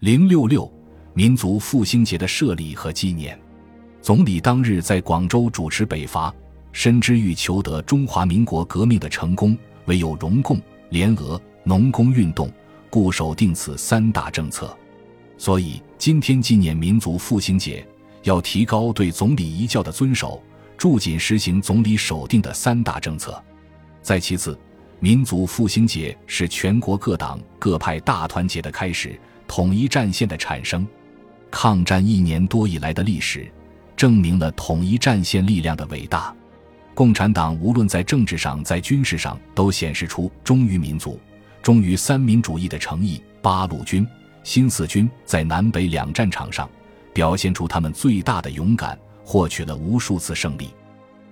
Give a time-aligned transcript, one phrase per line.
[0.00, 0.72] 零六六
[1.12, 3.36] 民族复兴节的设立和纪念。
[4.00, 6.32] 总理当日在广州主持北伐，
[6.70, 12.48] 深知欲求得中华民国革命的成功，唯有容共、联俄、农工运动，
[12.88, 14.72] 固守定此三大政策。
[15.36, 17.84] 所以今天纪念民族复兴节，
[18.22, 20.40] 要提高对总理遗教的遵守，
[20.76, 23.42] 注紧实行总理守定的三大政策。
[24.00, 24.56] 再其次，
[25.00, 30.86] 民族复兴节是全国各党各派大团结的开始，统一战线的产生。
[31.50, 33.50] 抗战一年多以来的历史，
[33.96, 36.32] 证明了统一战线力量的伟大。
[36.94, 41.18] 共产党无论在政治上、在军事上，都显示出忠于民族、
[41.62, 43.20] 忠于三民主义的诚意。
[43.42, 44.06] 八路军。
[44.44, 46.70] 新四军在南北两战场上
[47.12, 50.70] 表现出他们最大的勇敢，获取了无数次胜利。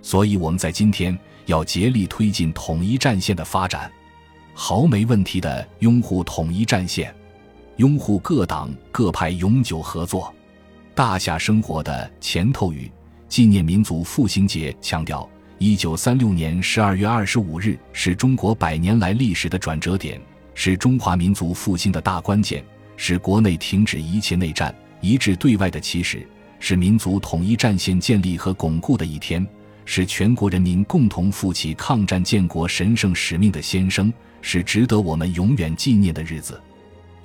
[0.03, 3.91] 所以我们在今天要竭力推进统一战线的发展，
[4.53, 7.14] 毫没问题的拥护统一战线，
[7.77, 10.34] 拥护各党各派永久合作。
[10.95, 12.91] 大夏生活的前头语
[13.28, 15.28] 纪念民族复兴节强调：
[15.59, 20.19] 一九三六年十二月二十五日是中国百年来历史的转折点，
[20.55, 22.65] 是中华民族复兴的大关键。
[22.97, 26.27] 是国内停止一切内战、一致对外的起始，
[26.59, 29.47] 是民族统一战线建立和巩固的一天，
[29.84, 36.59] 是全国人民共同负起抗战建国神圣使命的先声，是值得我们永远纪念的日子。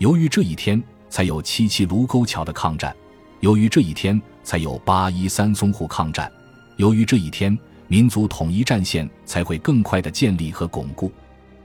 [0.01, 2.91] 由于这一天才有七七卢沟桥的抗战，
[3.39, 6.29] 由于这一天才有八一三淞沪抗战，
[6.77, 7.55] 由于这一天
[7.87, 11.11] 民族统一战线才会更快的建立和巩固，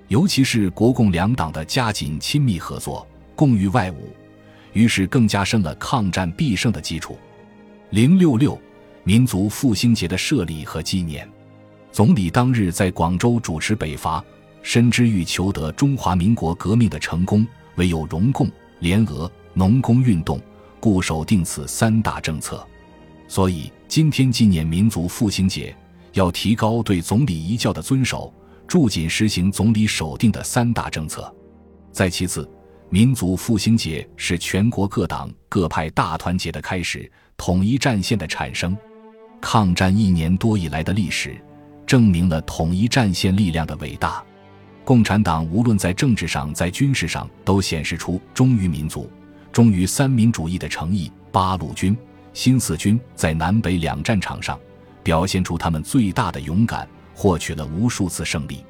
[0.08, 3.08] 尤其是国共两党的加紧亲密合作。
[3.34, 3.94] 共御外侮，
[4.74, 7.18] 于是更加深了抗战必胜的基础。
[7.88, 8.60] 零六六
[9.02, 11.26] 民族复兴节的设立和纪念，
[11.90, 14.22] 总理当日在广州主持北伐，
[14.60, 17.46] 深知欲求得中华民国革命的成功，
[17.76, 20.40] 唯有容共、联俄、农工运动，
[20.80, 22.66] 固守定此三大政策。
[23.28, 25.76] 所以今天纪念民族复兴节，
[26.12, 28.32] 要提高对总理遗教的遵守，
[28.66, 31.34] 注紧实行总理守定的三大政策。
[31.92, 32.48] 再其次。
[32.88, 38.78] 民族复兴节是全国各党各派大团结的开始，统一战线的产生。
[39.40, 41.36] 抗战一年多以来的历史，
[41.84, 44.24] 证明了统一战线力量的伟大。
[44.86, 49.10] 共产党无论在政治上、在军事上，都显示出忠于民族、
[49.50, 51.10] 忠于三民主义的诚意。
[51.32, 51.94] 八路军、
[52.32, 54.56] 新四军在南北两战场上
[55.02, 58.64] 表现出他们最大的勇敢，获取了无数次胜利。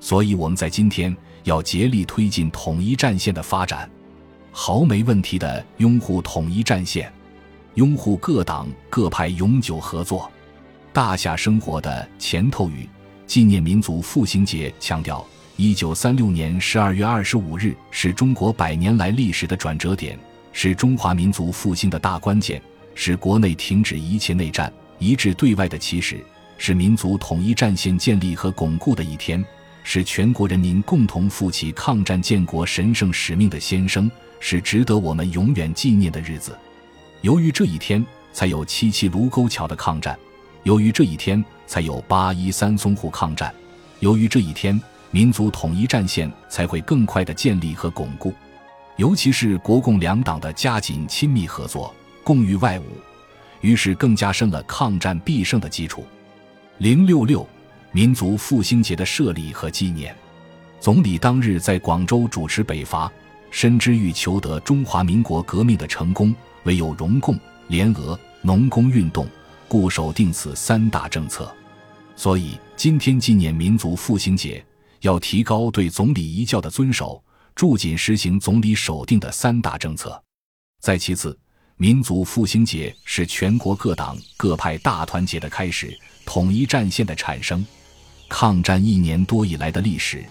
[0.00, 1.16] 所以我们在今天。
[1.44, 3.90] 要竭力推进统一战线的发展，
[4.52, 7.12] 毫没问题的拥护统一战线，
[7.74, 10.30] 拥护各党各派永久合作。
[10.92, 12.88] 大夏生活的前头语
[13.26, 15.26] 纪念民族复兴节强调：
[15.56, 20.18] 一九三六年十二月二十五日是中国百年来历史的转折点，
[20.52, 22.60] 是中华民族复兴的大关键，
[22.94, 26.24] 是国内停止一切内战、一致对外的起始，
[26.56, 29.44] 是民族统一战线建立和巩固的一天。
[29.84, 34.08] 是全国人民共同负起抗战建国神圣使命的先声，
[34.38, 36.56] 是值得我们永远纪念的日子。
[37.20, 40.16] 由于这一天才有七七卢沟桥的抗战，
[40.62, 43.52] 由于这一天才有八一三淞沪抗战，
[43.98, 44.80] 由于这一天
[45.12, 48.34] 民族统一战线才会更快的建立和巩固，
[48.96, 52.82] 尤其是国共两党的加紧亲密合作，共御外侮，
[53.60, 56.04] 于是更加深了抗战必胜的基础。
[56.78, 57.46] 零六六。
[57.94, 60.16] 民族复兴节的设立和纪念，
[60.80, 63.12] 总理当日在广州主持北伐，
[63.50, 69.28] 深知欲求得中华民国革命的成功，唯有容共、联俄、农工运动，
[69.68, 71.54] 固守定此三大政策。
[72.16, 74.64] 所以今天纪念民族复兴节，
[75.02, 77.22] 要提高对总理遗教的遵守，
[77.54, 80.20] 注紧实行总理首定的三大政策。
[80.80, 81.38] 再其次，
[81.76, 87.64] 民族复兴节是全国各党各派大团结的开始，统一战线的产生。
[88.28, 90.24] 抗战一年多以来的历史，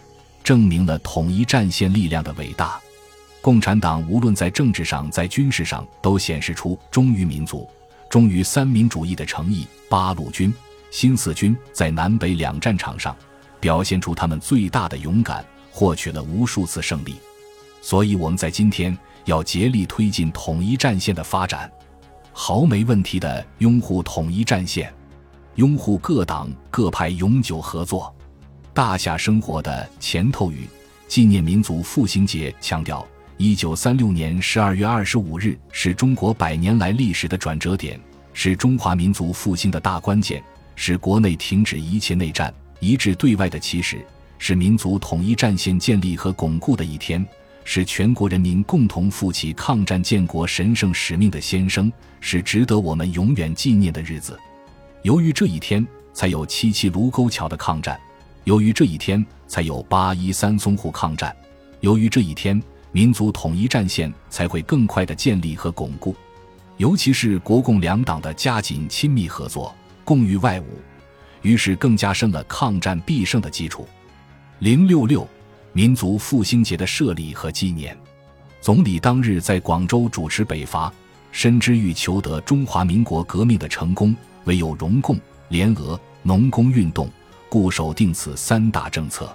[0.44, 2.80] 证明了统一战线力量的伟大。
[3.42, 7.70] 共产党无论在政治上、在军事上，都显示出忠于民族、
[8.10, 9.68] 忠于三民主义的诚意。
[9.90, 10.54] 八路军、
[10.92, 13.16] 新四军在南北两战场上
[13.62, 17.16] 表现出他们最大的勇敢，获取了无数次胜利。
[17.82, 21.72] 所以我们在今天要竭力推进统一战线的发展，
[22.34, 24.94] 毫没问题的拥护统一战线。
[25.56, 28.14] 拥护各党各派永久合作。
[28.74, 30.66] 大夏生活的前头语
[31.08, 33.06] 纪念民族复兴节强调：
[33.36, 38.00] 一九三六年十二月二十五日是中国百年来历史的转折点，
[38.34, 40.42] 是中华民族复兴的大关键，
[40.76, 44.04] 是国内停止一切内战、一致对外的起始，
[44.40, 47.24] 是民族统一战线建立和巩固的一天，
[47.64, 54.38] 是全国人民共同负起抗战建国神圣使命的先声，是值得我们永远纪念的日子。
[55.04, 57.96] 由于这一天，才有七七卢沟桥的抗战；
[58.46, 61.32] 由于这一天，才有八一三淞沪抗战；
[61.82, 62.60] 由于这一天，
[62.92, 66.16] 民族统一战线才会更快的建立和巩固。
[66.78, 69.72] 尤其是国共两党的加紧亲密合作，
[70.04, 70.64] 共御外侮，
[71.42, 73.88] 于是更加深了抗战必胜的基础。
[74.60, 75.28] 零六六。
[75.74, 77.98] 民族复兴节的设立和纪念，
[78.60, 80.92] 总理当日在广州主持北伐，
[81.32, 85.18] 深知欲求得中华民国革命的成功，唯有容共、
[85.48, 87.10] 联俄、农工运动，
[87.48, 89.34] 固守定此三大政策。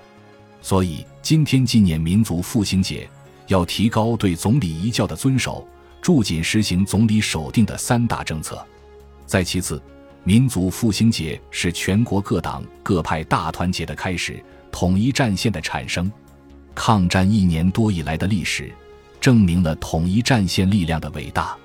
[0.60, 3.08] 所以今天纪念民族复兴节，
[3.46, 5.66] 要提高对总理遗教的遵守，
[6.02, 8.62] 注紧实行总理守定的三大政策。
[9.24, 9.80] 再其次，
[10.26, 14.42] 民族复兴节是全国各党各派大团结的开始，
[14.72, 16.10] 统一战线的产生。
[16.74, 18.68] 抗战一年多以来的历史，
[19.20, 21.56] 证明了统一战线力量的伟大。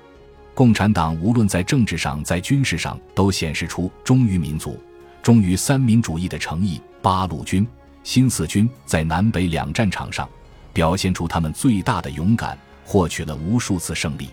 [0.54, 4.80] 共产党无论在政治上、在军事上，都显示出忠于民族、
[5.24, 6.80] 忠于三民主义的诚意。
[7.02, 7.66] 八路军、
[8.04, 10.28] 新四军在南北两战场上，
[10.72, 14.28] 表现出他们最大的勇敢，获取了无数次胜利。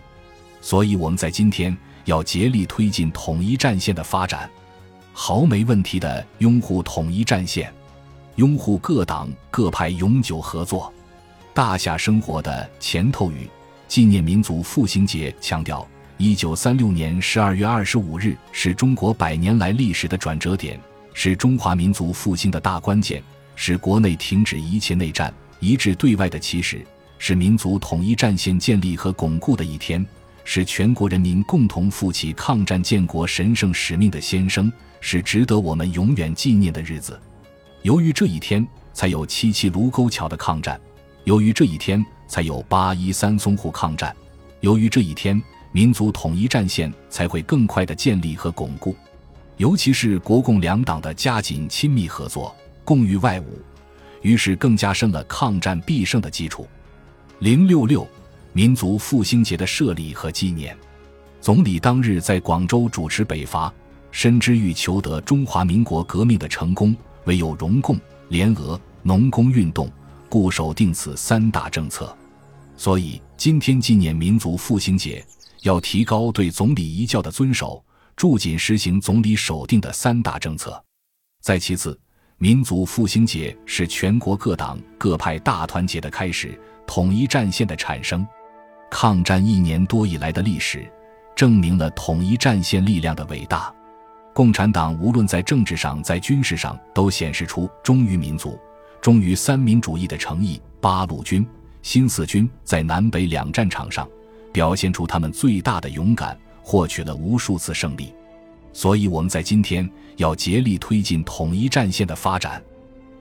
[0.61, 1.75] 所以，我们在今天
[2.09, 4.50] 要竭力推进统一战线的发展，
[5.13, 7.71] 毫没问题的拥护统一战线。
[8.35, 10.91] 拥护各党各派永久合作，
[11.53, 13.47] 大夏生活的前头语
[13.88, 20.79] 纪念民族复兴节强调：一九三六年十二月二十五日是中国百年来历史的转折点，
[21.13, 23.21] 是中华民族复兴的大关键，
[23.55, 26.83] 是国内停止一切内战、一致对外的起始，
[27.19, 30.03] 是民族统一战线建立和巩固的一天，
[30.51, 37.22] 是全国人民共同负起抗战建国神圣使命的先声，是值得我们永远纪念的日子。
[37.84, 40.75] 由于这一天，才有七七卢沟桥的抗战；
[41.24, 44.12] 由于这一天，才有八一三淞沪抗战；
[44.62, 45.40] 由于这一天，
[45.72, 48.96] 民族统一战线才会更快的建立和巩固。
[49.57, 53.44] 尤其是国共两党的加紧亲密合作，共御外侮，
[54.24, 56.68] 于是更加深了抗战必胜的基础。
[57.38, 58.07] 零六六，
[58.54, 60.78] 民族复兴节的设立和纪念，
[61.40, 63.74] 总理当日在广州主持北伐，
[64.12, 66.96] 深知欲求得中华民国革命的成功。
[67.25, 68.00] 唯有容共、
[68.30, 69.92] 联俄、农工运动，
[70.30, 72.18] 固守定此三大政策。
[72.75, 75.24] 所以今天纪念民族复兴节，
[75.62, 77.84] 要提高对总理遗教的遵守，
[78.16, 80.81] 注紧实行总理守定的三大政策。
[81.42, 82.00] 再其次，
[82.40, 88.25] 民族复兴节是全国各党各派大团结的开始，统一战线的产生。
[88.89, 90.89] 抗战一年多以来的历史，
[91.36, 93.74] 证明了统一战线力量的伟大。
[94.33, 98.57] 共产党无论在政治上、在军事上，都显示出忠于民族、
[99.01, 100.62] 忠于三民主义的诚意。
[100.81, 101.45] 八路军、
[101.81, 104.07] 新四军在南北两战场上，
[104.53, 108.13] 表现出他们最大的勇敢，获取了无数次胜利。
[108.71, 112.63] 所以，我们在今天要竭力推进统一战线的发展，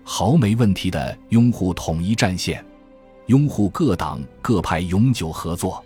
[0.04, 2.64] 毫没问题的拥护统一战线，
[3.28, 5.84] 拥护各党各派永久合作。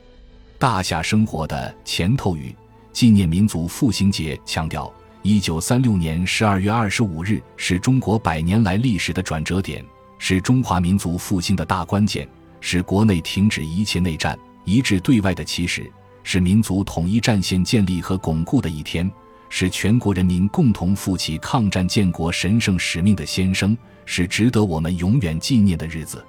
[0.61, 2.55] 大夏生活的前头语
[2.93, 4.93] 纪念民族复兴节强调。
[5.23, 9.85] 一九三六年十二月二十五日是中国百年来历史的转折点，
[10.19, 12.29] 是中华民族复兴的大关键，
[12.61, 15.91] 是国内停止一切内战、一致对外的起始，
[16.23, 19.11] 是民族统一战线建立和巩固的一天，
[19.49, 26.25] 是全国人民共同负起抗战建国神圣使命的先声，是值得我们永远纪念的日子。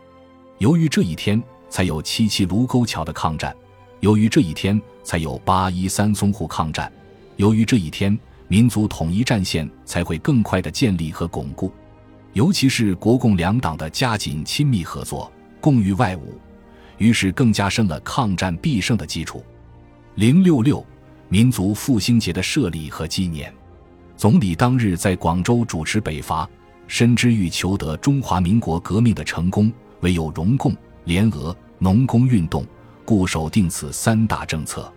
[0.63, 3.51] 由于这一天，才有七七卢沟桥的抗战；
[4.00, 6.89] 由于这一天，才有八一三淞沪抗战；
[7.36, 8.17] 由于这一天。
[8.48, 11.72] 民族统一战线才会更快的建立和巩固，
[12.34, 16.20] 尤其是国共两党的加紧亲密合作，共御外侮，
[16.98, 19.43] 于是更加深了抗战必胜的基础。
[20.15, 20.86] 零六六，
[21.29, 23.51] 民族复兴节的设立和纪念，
[24.15, 26.48] 总理当日在广州主持北伐，
[26.88, 29.72] 深知欲求得中华民国革命的成功，
[30.03, 32.63] 唯有容共、联俄、农工运动，
[33.03, 34.93] 固守定此三大政策。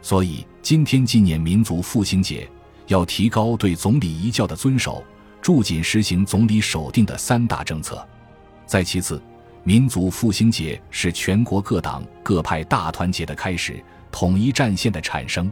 [0.00, 2.48] 所以今天纪念民族复兴节。
[2.88, 5.02] 要提高对总理遗教的遵守，
[5.40, 8.06] 注紧实行总理守定的三大政策。
[8.66, 9.22] 再其次，
[9.62, 15.50] 民族复兴节是全国各党各派大团结的开始，统一战线的产生。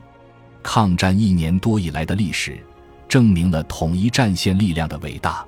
[0.63, 2.59] 抗战一年多以来的历史，
[3.09, 5.47] 证明了统一战线力量的伟大。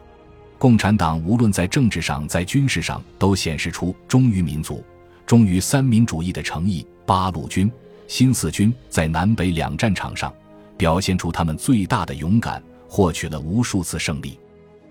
[0.63, 4.81] 共产党无论在政治上、在军事上，都显示出忠于民族、
[5.27, 6.87] 忠于三民主义的诚意。
[7.05, 7.69] 八路军、
[8.07, 10.33] 新四军在南北两战场上。
[10.77, 14.39] 表现出他们最大的勇敢，获取了无数次胜利。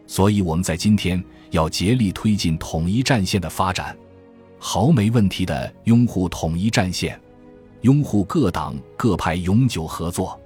[0.07, 3.97] 所以我们在今天要竭力推进统一战线的发展，
[4.59, 7.17] 毫没问题的拥护统一战线，
[7.79, 10.37] 拥护各党各派永久合作。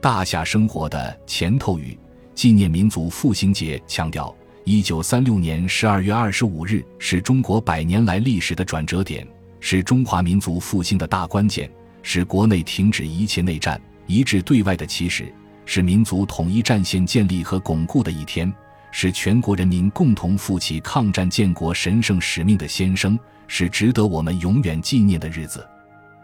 [0.00, 1.98] 大夏生活的前头语
[2.34, 9.26] 纪念民族复兴节强调：一九三六年十二月二十五日是中国百年来历史的转折点，
[9.58, 11.68] 是中华民族复兴的大关键，
[12.02, 15.32] 是国内停止一切内战、一致对外的起始，
[15.64, 18.52] 是民族统一战线建立和巩固的一天，
[18.92, 25.66] 是全国人民共同负起抗战建国神圣使命的先声，是值得我们永远纪念的日子。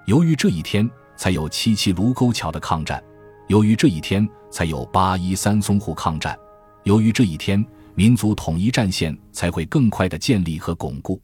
[0.07, 3.02] 由于这一天，才有七七卢沟桥的抗战。
[3.49, 6.38] 由于这一天才有八一三淞沪抗战，
[6.85, 7.64] 由于这一天
[7.99, 11.21] 民族统一战线才会更快的建立和巩固，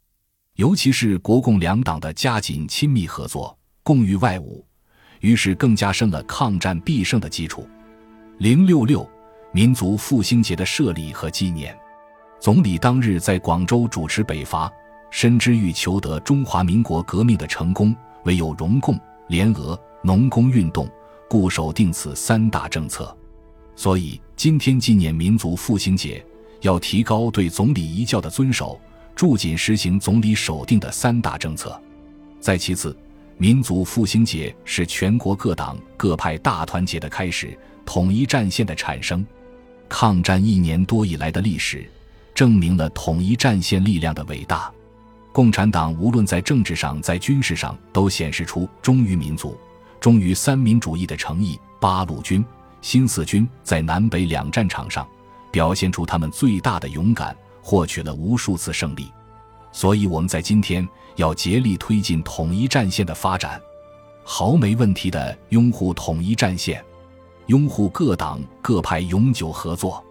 [0.56, 4.60] 尤其是国共两党的加紧亲密合作，共御外侮，
[5.20, 7.64] 于是更加深了抗战必胜的基础。
[8.38, 9.08] 零六六
[9.52, 11.78] 民族复兴节的设立和纪念，
[12.40, 14.68] 总理当日在广州主持北伐，
[15.12, 20.90] 深知欲求得中华民国革命的成功，唯有容共、联俄、农工运动。
[21.30, 23.16] 固守定此三大政策，
[23.76, 26.24] 所以今天纪念民族复兴节，
[26.64, 28.80] 要提高对总理遗教的遵守，
[29.14, 31.78] 注紧实行总理守定的三大政策。
[32.40, 32.96] 再其次，
[33.36, 39.24] 民族复兴节是全国各党各派大团结的开始，统一战线的产生。
[39.90, 41.86] 抗战一年多以来的历史，
[42.34, 44.72] 证明了统一战线力量的伟大。
[45.32, 49.54] 共产党无论在政治上，在军事上，都显示出忠于民族。
[50.00, 52.42] 忠于三民主义的诚意，八路军、
[52.80, 55.06] 新四军在南北两战场上
[55.54, 57.32] 表现出他们最大的勇敢，
[57.62, 59.06] 获取了无数次胜利。
[59.70, 60.84] 所以我们在今天
[61.14, 63.60] 要竭力推进统一战线的发展，
[64.24, 66.84] 毫没问题的拥护统一战线，
[67.46, 70.04] 拥护各党各派永久合作。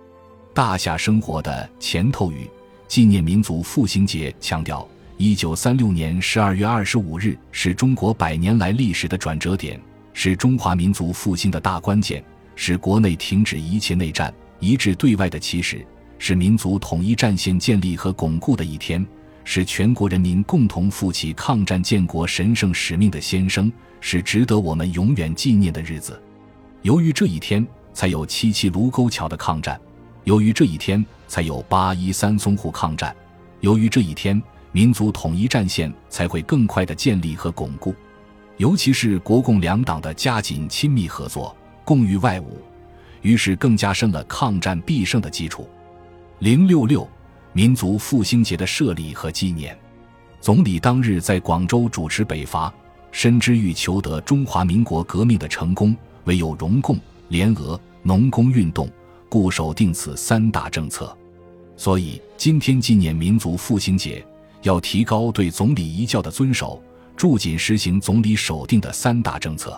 [0.53, 2.49] 大夏生活的前头语
[2.87, 4.87] 纪念民族复兴节强调。
[5.17, 9.77] 一九三六年十二月二十五日是中国百年来历史的转折点，
[10.13, 12.23] 是中华民族复兴的大关键，
[12.55, 14.33] 是国内停止一切内战、
[14.63, 15.85] 一致对外的起始，
[16.17, 19.05] 是民族统一战线建立和巩固的一天，
[19.43, 26.17] 是全国人民共同负起抗战建国神圣使命的先声，是值得我们永远纪念的日子。
[26.81, 29.75] 由于这一天，才有七七卢沟桥的抗战；
[30.23, 33.11] 由于这一天，才有八一三淞沪抗战；
[33.59, 34.41] 由于这一天。
[34.75, 37.93] 民族统一战线才会更快的建立和巩固，
[38.57, 41.55] 尤其是国共两党的加紧亲密合作，
[41.85, 42.45] 共御外侮，
[43.23, 45.67] 于是更加深了抗战必胜的基础。
[46.37, 47.09] 零六六
[47.51, 49.75] 民族复兴节的设立和纪念，
[50.39, 52.71] 总理当日在广州主持北伐，
[53.11, 56.99] 深知欲求得中华民国革命的成功，唯有容共、
[57.29, 58.87] 联俄、农工运动，
[59.27, 61.17] 固守定此三大政策。
[61.75, 64.23] 所以今天纪念民族复兴节。
[64.63, 66.81] 要提高对总理遗教的遵守，
[67.17, 69.77] 注紧实行总理守定的三大政策。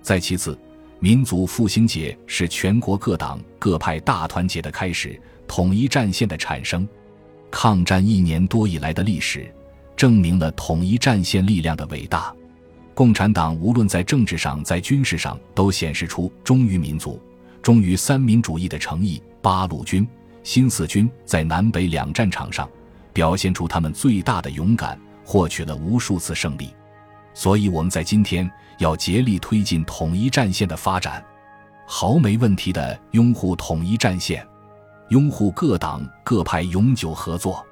[0.00, 0.58] 再其次，
[1.04, 6.88] 民族复兴节是全国各党各派大团结的开始，统一战线的产生。
[7.50, 9.46] 抗战一年多以来的历史，
[9.94, 12.34] 证明了统一战线力量的伟大。
[12.94, 17.20] 共产党无论在政治上，在军事上，都显示出忠于民族、
[17.60, 19.22] 忠于三民主义的诚意。
[19.42, 20.08] 八路军、
[20.42, 22.66] 新四军在南北两战场上。
[23.12, 26.70] 表现出他们最大的勇敢，获取了无数次胜利，
[27.34, 31.22] 所以我们在今天要竭力推进统一战线的发展，
[31.86, 34.46] 毫没问题的拥护统一战线，
[35.08, 37.64] 拥护各党各派永久合作。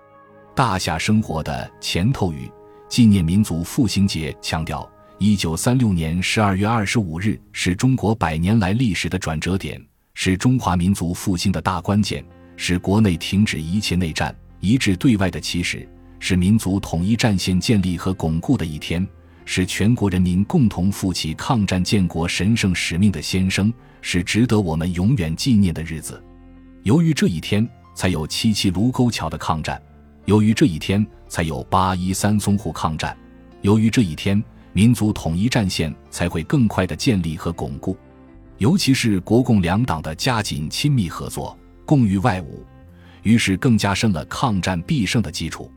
[0.54, 2.50] 大夏生活的前头语
[2.88, 12.22] 纪念民族复兴节强调：一九三六年十二月二十五日是中国百年来历史的转折点，是中华民族复兴的大关键，
[12.56, 14.34] 是国内停止一切内战。
[14.60, 15.88] 一致对外的起始，
[16.20, 19.04] 是民族统一战线建立和巩固的一天，
[19.44, 26.22] 是全国人民共同负起抗战建国神圣使命的先声，是值得我们永远纪念的日子。
[26.82, 29.76] 由于这一天，才有七七卢沟桥的抗战；
[30.24, 33.14] 由于这一天，才有八一三淞沪抗战；
[33.60, 37.96] 由于这一天，民族统一战线才会更快的建立和巩固，
[38.58, 42.46] 尤其是国共两党的加紧亲密合作，共御外侮。
[43.22, 45.70] 于是更加深了抗战必胜的基础。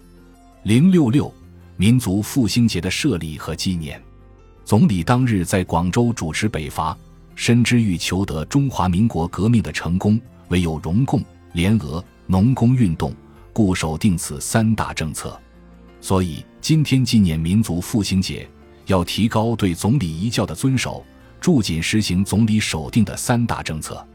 [0.63, 1.31] 零六六
[1.77, 4.01] 民族复兴节的设立和纪念，
[4.63, 6.98] 总理当日在广州主持北伐，
[7.36, 13.13] 深知欲求得中华民国革命的成功，唯有容共、联俄、农工运动，
[13.51, 15.38] 固守定此三大政策。
[16.00, 18.48] 所以今天纪念民族复兴节，
[18.86, 21.03] 要提高对总理遗教的遵守，
[21.41, 24.05] 注紧实行总理守定的三大政策。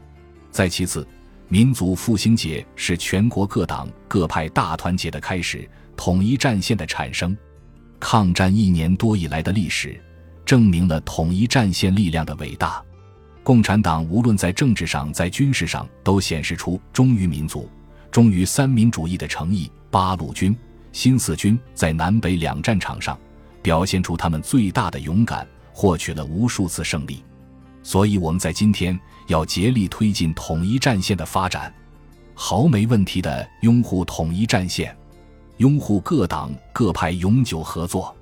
[0.49, 1.07] 再其次。
[1.47, 7.37] 民族复兴节是全国各党各派大团结的开始，统一战线的产生。
[8.01, 9.97] 抗战一年多以来的历史，
[10.43, 12.83] 证明了统一战线力量的伟大。
[13.43, 17.69] 共产党无论在政治上、在军事上，都显示出忠于民族、
[18.09, 19.71] 忠于三民主义的诚意。
[19.91, 20.55] 八路军、
[20.91, 23.19] 新四军在南北两战场上
[23.61, 27.23] 表现出他们最大的勇敢，获取了无数次胜利。
[27.83, 31.73] 所以，我们在今天要竭力推进统一战线的发展，
[32.33, 34.95] 毫没问题的拥护统一战线，
[35.61, 38.17] 拥护各党各派永久合作。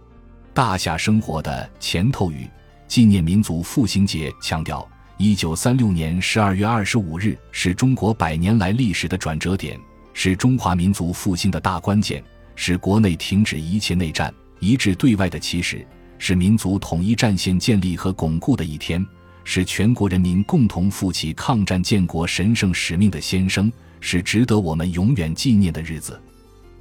[0.54, 2.46] 大夏生活的前头语
[2.86, 4.86] 纪念民族复兴节强调。
[5.18, 9.80] 一九三六年十二月二十五日是中国百年来历史的转折点，
[10.14, 12.22] 是中华民族复兴的大关键，
[12.58, 19.06] 是国内停止一切内战、一致对外的起始，是民族统一战线建立和巩固的一天，
[19.46, 26.22] 是全国人民共同负起抗战建国神圣使命的先声，是值得我们永远纪念的日子。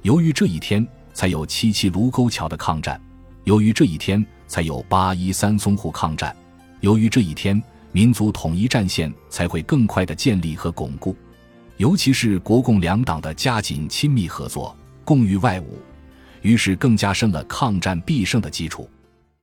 [0.01, 2.97] 由于这一天，才有七七卢沟桥的抗战；
[3.43, 6.31] 由于这一天，才有八一三淞沪抗战；
[6.81, 7.61] 由于这一天。
[7.91, 11.15] 民族统一战线才会更快的建立和巩固，
[11.77, 15.63] 尤其是国共两党的加紧亲密合作，共御外侮，
[16.43, 18.87] 于是更加深了抗战必胜的基础。